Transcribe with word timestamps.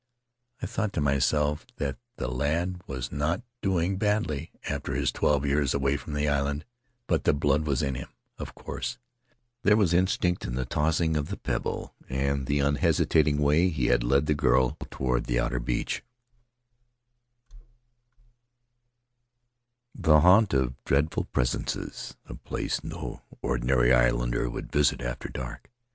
I 0.63 0.65
thought 0.65 0.93
to 0.93 0.99
myself 0.99 1.67
that 1.75 1.97
the 2.15 2.27
lad 2.27 2.81
was 2.87 3.11
not 3.11 3.43
doing 3.61 3.97
badly 3.97 4.49
after 4.67 4.95
his 4.95 5.11
twelve 5.11 5.45
years 5.45 5.75
away 5.75 5.95
from 5.95 6.13
the 6.13 6.27
island, 6.27 6.65
but 7.05 7.23
the 7.23 7.35
blood 7.35 7.67
was 7.67 7.83
in 7.83 7.93
him, 7.93 8.09
of 8.39 8.55
course— 8.55 8.97
there 9.63 9.77
was 9.77 9.93
in 9.93 10.07
stinct 10.07 10.43
in 10.47 10.53
his 10.53 10.53
manner 10.55 10.63
of 10.63 10.69
tossing 10.69 11.11
the 11.13 11.37
pebble 11.37 11.93
and 12.09 12.19
in 12.39 12.45
the 12.45 12.57
unhesitating 12.57 13.37
way 13.37 13.69
he 13.69 13.85
had 13.93 14.03
led 14.03 14.25
the 14.25 14.33
girl 14.33 14.75
toward 14.89 15.25
the 15.25 15.39
outer 15.39 15.59
[226] 15.63 16.03
His 19.93 19.99
Mother's 19.99 20.01
People 20.01 20.01
beach: 20.01 20.07
the 20.09 20.21
haunt 20.21 20.53
of 20.55 20.83
dreadful 20.83 21.25
presences, 21.25 22.15
a 22.25 22.33
place 22.33 22.83
no 22.83 23.21
ordinary 23.43 23.93
islander 23.93 24.49
would 24.49 24.71
visit 24.71 24.99
after 24.99 25.29
dark. 25.29 25.69